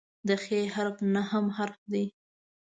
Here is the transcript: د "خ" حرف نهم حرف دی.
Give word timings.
د 0.27 0.29
"خ" 0.43 0.45
حرف 0.73 0.95
نهم 1.15 1.45
حرف 1.57 1.79
دی. 1.91 2.05